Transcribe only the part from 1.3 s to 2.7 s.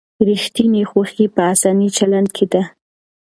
په انساني چلند کې ده.